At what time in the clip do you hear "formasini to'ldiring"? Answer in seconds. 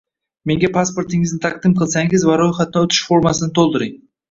3.13-3.97